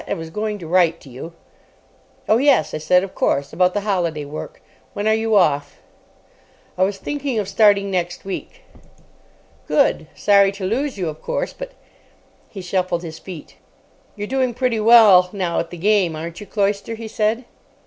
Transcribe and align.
I 0.07 0.15
was 0.15 0.31
going 0.31 0.57
to 0.57 0.67
write 0.67 0.99
to 1.01 1.11
you." 1.11 1.33
"Oh, 2.27 2.37
yes," 2.37 2.73
I 2.73 2.79
said, 2.79 3.03
"of 3.03 3.13
course. 3.13 3.53
About 3.53 3.75
the 3.75 3.81
holiday 3.81 4.25
work. 4.25 4.59
When 4.93 5.07
are 5.07 5.13
you 5.13 5.35
off?" 5.35 5.77
"I 6.75 6.81
was 6.81 6.97
thinking 6.97 7.37
of 7.37 7.47
starting 7.47 7.91
next 7.91 8.25
week." 8.25 8.61
"Good. 9.67 10.07
Sorry 10.15 10.51
to 10.53 10.65
lose 10.65 10.97
you, 10.97 11.07
of 11.07 11.21
course, 11.21 11.53
but——" 11.53 11.73
He 12.49 12.61
shuffled 12.63 13.03
his 13.03 13.19
feet. 13.19 13.57
"You're 14.15 14.25
doing 14.25 14.55
pretty 14.55 14.79
well 14.79 15.29
now 15.33 15.59
at 15.59 15.69
the 15.69 15.77
game, 15.77 16.15
aren't 16.15 16.39
you, 16.41 16.47
Cloyster?" 16.47 16.95
he 16.95 17.07
said. 17.07 17.45